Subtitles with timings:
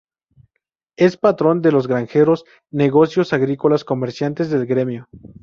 [0.97, 5.07] Es patrón de los granjeros, negocios agrícolas comerciantes del gremio.